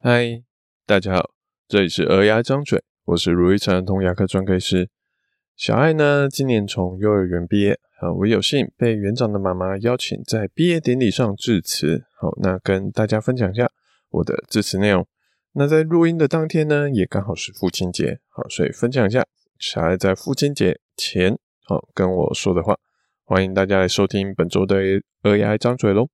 [0.00, 0.44] 嗨，
[0.86, 1.30] 大家好，
[1.66, 4.88] 这里是鹅牙张嘴，我是如意成儿童牙科专科医师。
[5.56, 13.68] 小爱呢，今年从幼儿园毕业，啊，我有幸被园长的妈妈邀请在毕业典礼上致辞，好，那跟大家分享一下
[14.10, 15.04] 我的致辞内容。
[15.54, 19.26] 那在录音的当天呢，也刚好是父亲节，好，所以分享一下
[19.58, 22.78] 小爱在父亲节前，好，跟我说的话。
[23.24, 24.76] 欢迎大家来收听本周的
[25.24, 26.08] 鹅牙张嘴喽。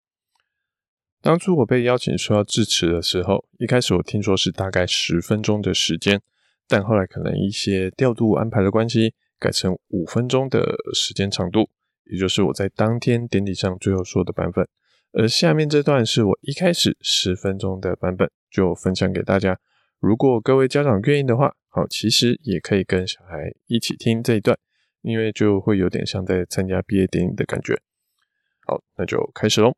[1.25, 6.21] 当初我被邀请说要致辞的时候，一开始我听说是大概十分钟的时间，
[6.69, 11.71] 但后来可能一些调度安排的关系，改成五分钟的时间长度，
[12.05, 14.69] 也就是我在当天典礼上最后说的版本。
[15.13, 19.59] 而下面这段是我一开始十分钟的版本，就分享给大家。
[20.01, 24.59] 如果各位家长愿意的话，好，其实也可以跟小孩一起听这一段，
[25.01, 27.81] 因为就会有点像在参加毕业典礼的感觉。
[28.67, 29.73] 好，那就开始喽。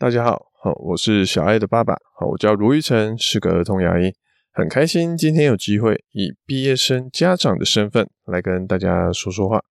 [0.00, 4.14] 大家好，好，我是小爱的爸爸，好，我叫卢玉成，是个儿童牙医，
[4.52, 9.64] 很开心今天有机会以毕业生家长的身份来跟大家说说话。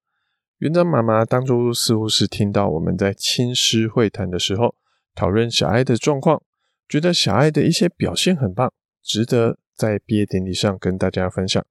[0.58, 4.76] 园长妈妈当初似乎是听到我们在亲师会谈的时候
[5.16, 6.44] 讨论小爱的状况，
[6.90, 11.66] 觉得小爱的一些表现很棒，值得在毕业典礼上跟大家分享。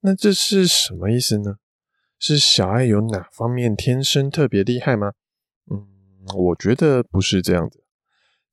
[0.00, 1.58] 那这是什么意思呢？
[2.18, 5.12] 是小爱有哪方面天生特别厉害吗？
[5.70, 5.86] 嗯，
[6.34, 7.83] 我觉得不是这样子。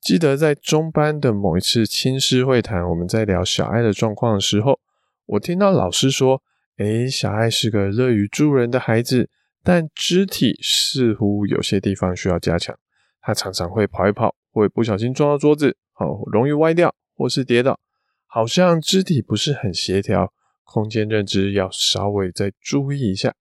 [0.02, 4.80] 记得在中班的某一次亲师会谈，我们在聊小爱的状况的时候，
[5.26, 6.42] 我听到老师说
[6.78, 9.30] ：“诶，小爱是个乐于助人的孩子，
[9.62, 12.76] 但肢体似乎有些地方需要加强。
[13.20, 17.78] 他常常会跑一跑，会不小心撞到桌子，好容易歪掉或是跌倒，
[18.26, 20.32] 好像肢体不是很协调，
[20.64, 23.32] 空间认知要稍微再注意一下。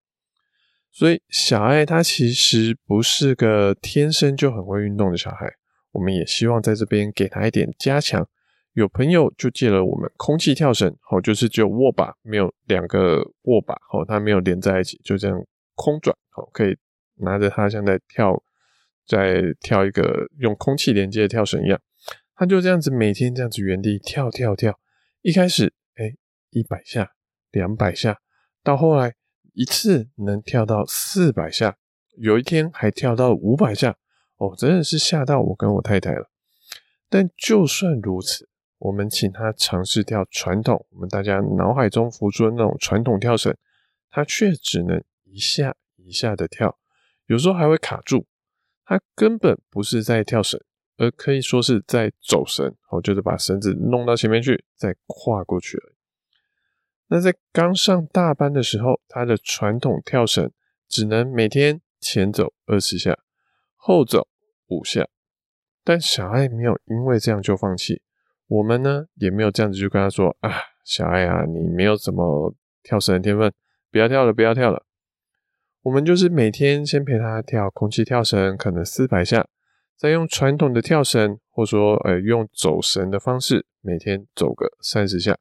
[0.91, 5.51] 所以小爱他其实不是个天生就很会运动的小孩。”
[5.91, 8.27] 我们也希望在这边给他一点加强。
[8.73, 16.77] 有朋友就借了我们空气跳绳，哦，就是只有握把，没有两个握把，哦，它没有连在一起，就这样空转，哦，可以
[17.15, 18.41] 拿着它像在跳，
[19.05, 21.81] 在跳一个用空气连接的跳绳一样。
[22.33, 24.79] 他就这样子每天这样子原地跳跳跳，
[25.21, 26.15] 一开始哎
[26.51, 27.11] 一百下、
[27.51, 28.19] 两百下，
[28.63, 29.13] 到后来
[29.51, 31.75] 一次能跳到四百下，
[32.17, 33.97] 有一天还跳到五百下。
[34.41, 36.31] 哦，真的是吓到我跟我太太了。
[37.07, 43.55] 但就算如此，我们请他尝试跳传统，我们大家脑海中浮出的那种传统跳绳，
[44.09, 46.79] 他却只能一下一下的跳，
[47.27, 48.25] 有时候还会卡住。
[48.83, 50.59] 他根本不是在跳绳，
[50.97, 52.75] 而可以说是在走绳。
[52.89, 55.93] 哦，就是把绳子弄到前面去，再跨过去了。
[57.09, 60.51] 那在刚上大班的时候，他的传统跳绳
[60.89, 63.19] 只能每天前走二十下，
[63.75, 64.27] 后走。
[64.71, 65.07] 五下，
[65.83, 68.01] 但小爱没有因为这样就放弃。
[68.47, 70.51] 我们呢也没有这样子就跟他说啊，
[70.83, 73.53] 小爱啊，你没有什么跳绳的天分，
[73.91, 74.85] 不要跳了，不要跳了。
[75.83, 79.47] 我们就是每天先陪他跳空气跳绳，可能四百下，
[79.97, 85.37] 再用传统的跳绳，或说呃用走绳的方式，每天走个三十下。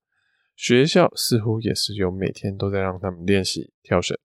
[0.56, 4.16] 学校似乎也是有每天都在让他们练习跳绳。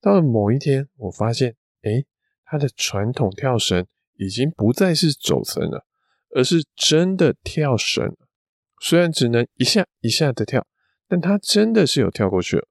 [0.00, 2.06] 到了某一天，我发现，诶，
[2.44, 3.86] 他的传统跳绳。
[4.24, 5.86] 已经不再是走绳了，
[6.34, 8.16] 而是真的跳绳了。
[8.80, 10.66] 虽然只能一下一下的跳，
[11.08, 12.66] 但他真的是有跳过去了。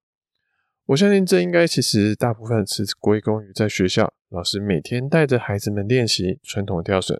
[0.87, 7.19] 我相信这应该其实大部分是归功于在学校老师每天带着孩子们练习传统跳绳。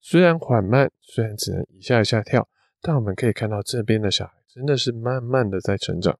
[0.00, 2.48] 虽然缓慢，虽然只能一下一下跳，
[2.80, 6.18] 但我们可以看到这边的小孩真的是慢慢的在成长。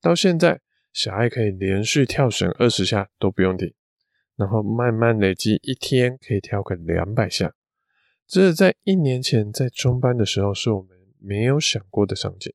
[0.00, 0.60] 到现在，
[0.92, 3.74] 小孩可以连续跳绳二十下都不用停。
[4.38, 7.54] 然后慢慢累积，一天可以跳个两百下。
[8.24, 12.54] 这在一年前在中班的时候，是我们没有想过的场景。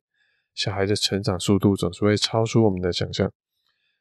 [0.53, 3.29] 小孩的成长速度总是会超出我们的想象。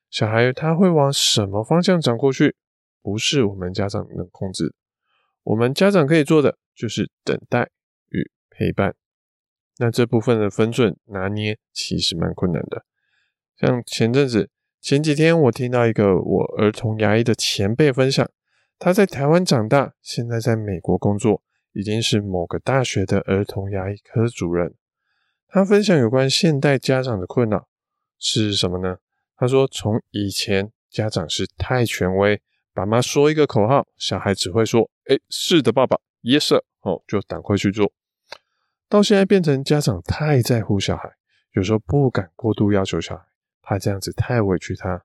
[0.09, 2.55] 小孩他会往什么方向长过去，
[3.03, 4.77] 不是我们家长能控制。
[5.43, 7.69] 我们家长可以做的就是等待
[8.11, 8.95] 与陪伴。
[9.79, 12.85] 那这部分的分寸拿捏其实蛮困难的。
[13.57, 14.52] 像前阵子。
[14.83, 18.29] 前几天我听到一个我儿童牙医的前辈分享，
[18.81, 21.41] 他在台湾长大，现在在美国工作，
[21.73, 24.75] 已经是某个大学的儿童牙医科主任。
[25.47, 27.69] 他分享有关现代家长的困扰
[28.19, 28.97] 是什么呢？
[29.37, 32.43] 他说，从以前家长是太权威，
[32.75, 37.93] 爸妈说一个口号，小孩只会说“诶，是的，爸爸，Yes sir”，哦，就赶快去做。
[38.89, 41.09] 到现在变成家长太在乎小孩，
[41.53, 43.23] 有时候不敢过度要求小孩。
[43.63, 45.05] 怕这样子太委屈他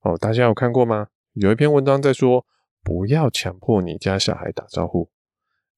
[0.00, 1.08] 哦，大家有看过吗？
[1.32, 2.46] 有一篇文章在说，
[2.82, 5.10] 不要强迫你家小孩打招呼。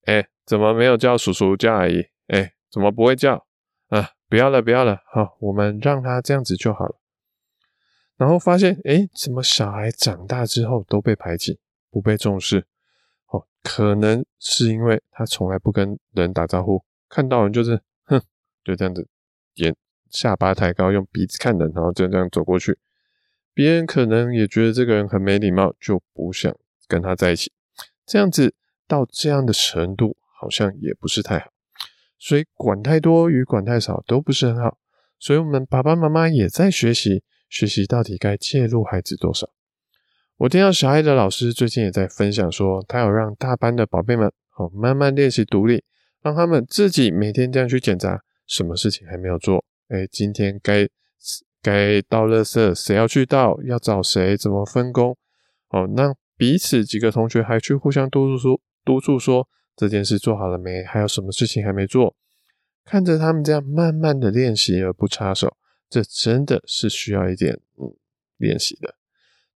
[0.05, 2.05] 哎，怎么没有叫叔叔叫阿姨？
[2.27, 3.45] 哎，怎么不会叫？
[3.87, 6.95] 啊，不要了，不要了，好，我们让他这样子就好了。
[8.17, 11.59] 然后发现，哎，怎么小孩长大之后都被排挤，
[11.89, 12.67] 不被重视？
[13.27, 18.21] 哦，可能是因为他从来不跟人打招呼，看到人就是哼，
[18.63, 19.07] 就这样子，
[19.55, 19.75] 眼
[20.09, 22.77] 下巴抬高，用鼻子看人，然后就这样走过去。
[23.53, 26.55] 别人可能也觉得这个人很没礼貌，就不想
[26.87, 27.51] 跟他在一起。
[28.05, 28.55] 这样子
[28.87, 31.51] 到这样的程度，好像也不是太好。
[32.17, 34.77] 所以管太多与管太少都不是很好。
[35.19, 39.49] 所以我们爸爸妈妈也在学习，学习到底该介入孩子多少。
[40.37, 45.83] 我听到小爱的老师最近也在分享说，他有让大班的宝贝们哦慢慢练习独立，
[46.21, 49.65] 让他们自己每天这样去检查，什么事情还没有做。
[49.89, 50.87] 哎，今天该
[51.61, 53.59] 该倒垃圾，谁要去倒？
[53.63, 54.37] 要找谁？
[54.37, 55.17] 怎么分工？
[55.69, 60.83] 哦，那彼此几个同学还去互相督促说，督促说这件事做好了没？
[60.83, 62.15] 还有什么事情还没做？
[62.85, 65.57] 看着他们这样慢慢的练习而不插手，
[65.89, 67.93] 这真的是需要一点嗯
[68.37, 68.95] 练习的。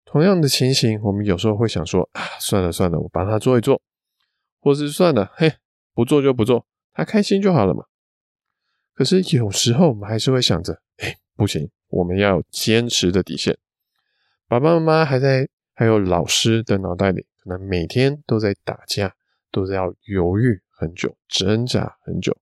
[0.05, 3.81] 同样的情形，我们有时候会想说啊，算了算了，我帮他做一做，
[4.61, 5.55] 或是算了，嘿，
[5.95, 7.85] 不做就不做，他开心就好了嘛。
[8.95, 13.59] 可是有时候我们还是会想着，哎，不行，我们要有坚持的底线。
[14.49, 19.15] 爸爸妈妈还在，还有老师的脑袋里，可能每天都在打架，
[19.51, 22.37] 都在要犹豫很久，挣扎很久。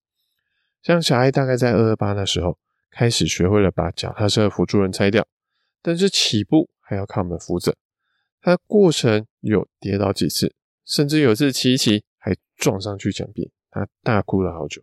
[0.82, 2.58] 像小爱大概在二二八的时候，
[2.90, 5.26] 开始学会了把脚踏车辅助轮拆掉，
[5.82, 6.70] 但是起步。
[6.82, 7.76] 还要靠我们扶着，
[8.42, 10.52] 他过程有跌倒几次，
[10.84, 14.82] 甚至有次骑一骑还撞上去墙壁，他大哭了好久。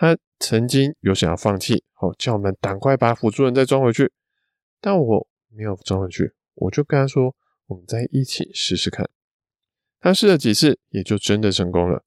[0.00, 4.10] 他曾经有想要放弃，哦，叫我们赶快把辅助轮再装回去，
[4.80, 7.34] 但我没有装回去，我就跟他说，
[7.66, 9.10] 我们再一起试试看。
[10.00, 12.02] 他试了几次，也就真的成功了。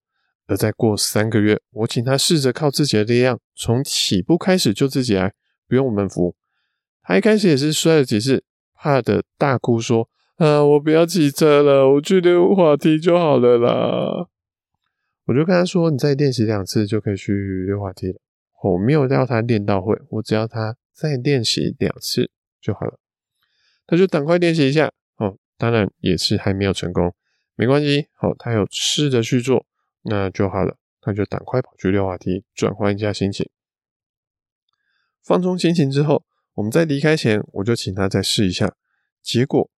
[0.48, 5.32] 而再过三个月，我请他试着靠自己的力量，从起步开始就自己来，
[5.68, 6.36] 不用我们扶。
[7.04, 8.44] 他一开始也是摔了几次。
[8.74, 14.30] 怕的大哭说：“啊，我不要骑车了，我去溜滑梯就好了啦。”
[15.26, 18.20] 我就跟他说：“你再练习两次就可以去溜滑梯了。”
[18.64, 22.32] 我没有要他练到会，我只要他再练习两次
[22.62, 23.00] 就好了。
[23.86, 27.14] 他就赶快练习一下哦，当然也是还没有成功，
[27.56, 29.66] 没关系，好，他有试着去做，
[30.04, 30.78] 那就好了。
[31.02, 33.50] 他就赶快跑去溜滑梯，转换一下心情，
[35.22, 36.26] 放松心情之后。
[36.56, 38.76] 我们在离开前，我就请他再试一下，
[39.24, 39.72] 结果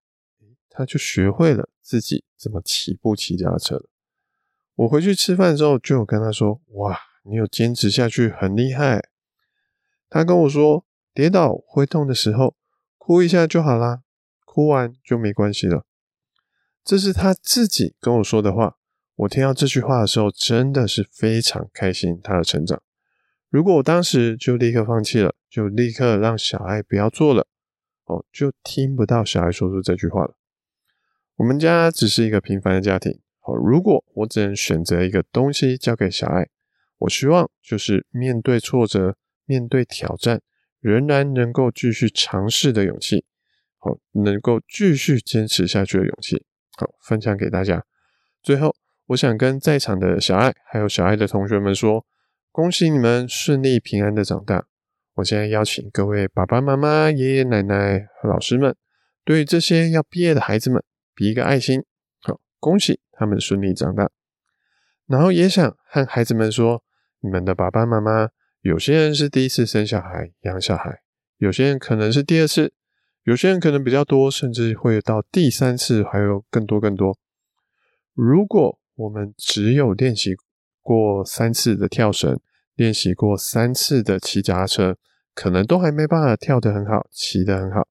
[0.68, 3.88] 他就学会了自己怎么起步骑脚踏车了。
[4.76, 9.08] 我回去吃饭的时候，就有跟他说：“哇，你有坚持下去，很厉害。”
[10.08, 12.54] 他跟我说：“跌倒会痛的时候，
[12.98, 14.02] 哭一下就好啦，
[14.44, 15.84] 哭完就没关系了。”
[16.84, 18.76] 这是他自己跟我说的话。
[19.16, 22.82] 我听到这句话的时候，真的是非常开心他的成长。
[23.48, 27.46] 如果我当时就立刻放弃了，就立刻让小孩不要做了，
[28.04, 30.36] 哦，就听不到小孩说出这句话了。
[31.36, 36.48] 我们家只是一个平凡的家庭，哦，如果我只能选择一个东西交给小爱，
[36.98, 40.42] 我希望就是面对挫折、面对挑战，
[40.80, 43.24] 仍然能够继续尝试的勇气，
[43.78, 46.44] 好，能够继续坚持下去的勇气，
[46.76, 47.84] 好，分享给大家。
[48.42, 48.74] 最后，
[49.06, 52.04] 我想跟在场的小爱还有小爱的同学们说。
[52.52, 54.66] 恭喜你们顺利平安的长大！
[55.16, 58.74] 我现在邀请各位爸爸妈妈、爷爷奶奶和老师们，
[59.26, 60.82] 对这些要毕业的孩子们
[61.14, 61.84] 比一个爱心，
[62.66, 64.10] 恭喜他们顺利长大。
[65.06, 66.82] 然后也想和孩子们说，
[67.20, 68.30] 你们的爸爸妈妈，
[68.60, 71.02] 有些人是第一次生小孩、养小孩，
[71.36, 72.72] 有些人可能是第二次，
[73.22, 77.16] 有些人可能比较多，甚至会到第三次，还有更多更多。
[78.14, 80.34] 如果我们只有练习
[80.82, 82.40] 过三次的跳绳，
[82.74, 84.96] 练习过三次的骑脚踏车，
[85.32, 87.86] 可能都还没办法跳得很好，骑得很好。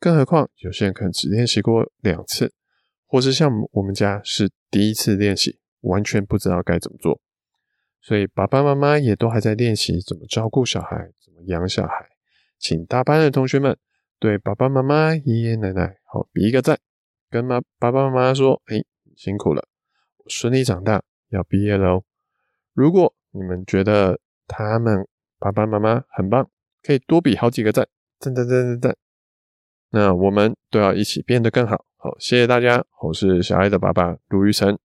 [0.00, 2.54] 更何况有些人可能只练习过两次，
[3.08, 7.20] 或是像我们家是第一次练习，完全不知道该怎么做。
[8.00, 12.08] 所以爸爸妈妈也都还在练习怎么照顾小孩，怎么养小孩。
[12.58, 13.76] 请大班的同学们
[14.18, 16.78] 对爸爸妈妈、爷爷奶奶好比一个赞，
[17.30, 18.84] 跟妈爸爸妈妈说：“哎，
[19.16, 19.66] 辛苦了，
[20.26, 22.04] 顺利长大，要毕业了哦。”
[22.74, 25.06] 如果你们觉得他们
[25.38, 26.48] 爸爸妈妈很棒，
[26.82, 27.88] 可以多比好几个赞，
[28.20, 28.96] 赞赞赞赞赞。
[29.90, 31.84] 那我们都要一起变得更好。
[32.00, 34.78] 好，谢谢大家，我是小爱的爸爸卢玉成。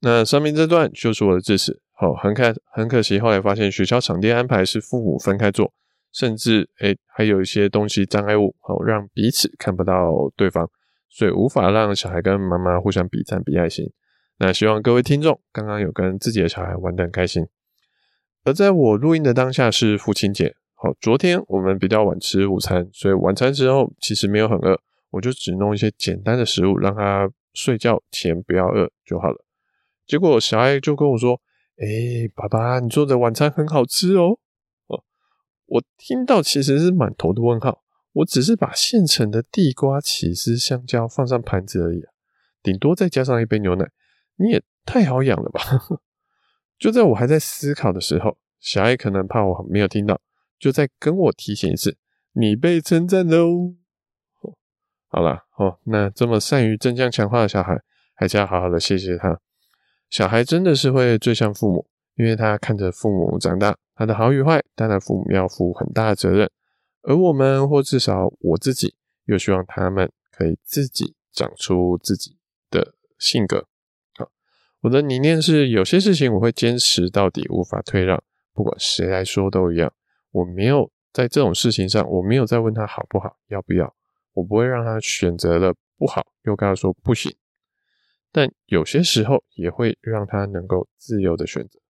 [0.00, 1.82] 那上面这段就是我的致辞。
[1.92, 5.70] 好，很可很可惜，后来发现学校场地安排是父母分开坐，
[6.10, 10.70] 甚至诶还有一些东西障碍物，好让彼此看不到对方，
[11.10, 13.92] 所以无法让小孩跟妈妈互相比赞比爱心。
[14.38, 17.46] 那希望各位听众刚刚有跟自己的小孩玩得很开心。
[18.44, 29.44] 而在我录音的当下是父亲节，好，昨天我们比较晚吃午餐，所以晚餐之后其实没有很饿，我就只弄一些简单的食物，让他睡觉前不要饿就好了。
[30.06, 31.40] 结果小孩就跟我说
[31.78, 34.38] ：“诶，爸爸，你做的晚餐很好吃哦。”
[34.88, 35.02] 哦，
[35.66, 37.82] 我听到其实是满头的问号。
[38.12, 42.10] 我只是把现成的地瓜、起司、香蕉放上盘子而已啊，
[42.62, 43.88] 顶多再加上一杯牛奶，
[44.36, 45.60] 你也太好养了吧！
[46.78, 50.20] 就在我还在思考的时候，小爱可能怕我没有听到，
[50.58, 51.96] 就再跟我提醒一次
[52.32, 53.74] ：“你被称赞喽！”
[55.08, 57.80] 好了，哦，那这么善于正向强化的小孩，
[58.14, 59.40] 还是要好好的谢谢他。
[60.10, 61.86] 小孩真的是会最像父母，
[62.16, 66.50] 因为他看着父母长大，他的好与坏，当然父母要负很大的责任。
[67.02, 72.36] 而我们，或至少我自己，又希望他们可以自己长出自己
[72.70, 73.66] 的性格。
[74.16, 74.30] 好，
[74.82, 78.22] 我的理念是，有些事情我会坚持到底，无法退让，
[78.52, 79.90] 不管谁来说都一样。
[80.32, 83.94] 我没有在这种事情上，我没有再问他好不好，要不要，
[84.38, 87.34] 我不会让他选择了不好，又跟他说不行。
[88.30, 91.80] 但有些时候也会让他能够自由的选择。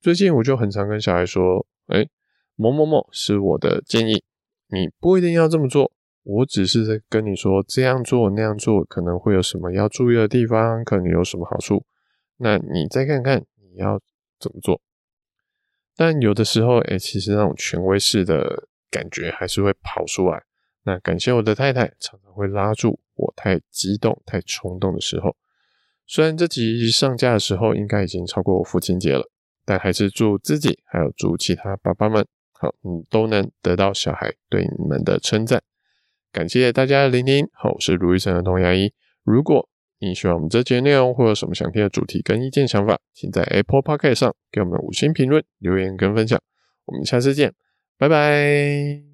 [0.00, 2.08] 最近我就很常跟小孩说：“诶，
[2.56, 4.24] 某某某是我的建议。”
[4.72, 11.84] 你不一定要这么做，我只是在跟你说这样做那样做可能会有什么要注意的地方，可能有什么好处。
[12.38, 14.00] 那你再看看你要
[14.40, 14.80] 怎么做。
[15.94, 20.42] 但有的时候，哎，其实那种权威式的感觉还是会跑出来。
[20.84, 25.36] 那感谢我的太太常常会拉住我太激动、太冲动的时候。
[26.06, 29.30] 虽然这集上架的时候应该已经超过我父亲节了，
[29.64, 32.26] 但还是祝自己还有祝其他爸爸们。
[32.52, 35.62] 好，你都能得到小孩对你们的称赞，
[36.30, 37.48] 感谢大家的聆听。
[37.52, 38.92] 好，我是卢医生的童牙医。
[39.24, 46.40] 如果你喜欢我们这节内容，或有什么想听的主题跟意见想法，请在 Apple Podcast 上给我们五星评论、留言跟分享。
[46.84, 47.54] 我们下次见，
[47.96, 49.02] 拜拜。